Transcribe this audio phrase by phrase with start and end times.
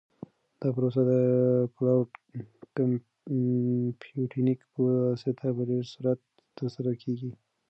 [0.59, 1.13] دا پروسه د
[1.75, 2.09] کلاوډ
[2.77, 6.19] کمپیوټینګ په واسطه په ډېر سرعت
[6.57, 7.31] ترسره کیږي.